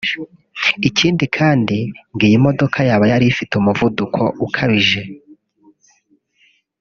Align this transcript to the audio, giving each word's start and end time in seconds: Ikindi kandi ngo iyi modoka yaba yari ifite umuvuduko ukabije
Ikindi 0.89 1.25
kandi 1.37 1.77
ngo 2.13 2.23
iyi 2.27 2.37
modoka 2.45 2.77
yaba 2.89 3.05
yari 3.11 3.25
ifite 3.31 3.51
umuvuduko 3.57 4.21
ukabije 4.45 5.01